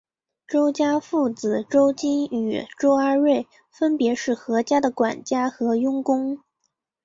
[0.47, 6.41] 周家父子周金与周阿瑞分别是何家的管家和佣工。